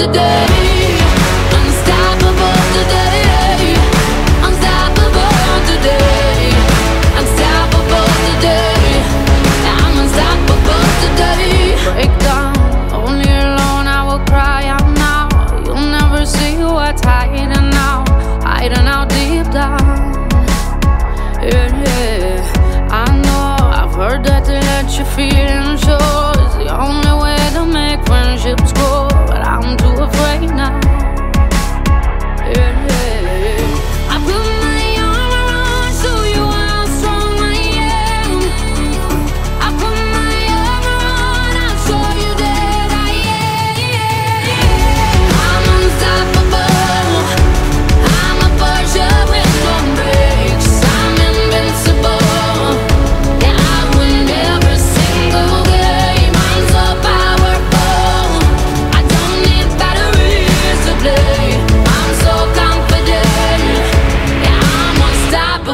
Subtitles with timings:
[0.00, 0.96] today
[1.60, 3.76] Unstoppable today
[4.48, 5.36] Unstoppable
[5.68, 6.56] today
[7.20, 8.96] Unstoppable today
[9.76, 11.76] I'm unstoppable today
[12.96, 15.28] only alone I will cry out now
[15.66, 17.02] You'll never see what's
[19.04, 19.84] deep down
[21.44, 22.88] Yeah, yeah.
[23.04, 23.44] I know
[23.80, 25.69] I've that let you feel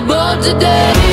[0.06, 1.05] born today.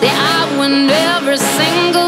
[0.00, 2.05] They I win every single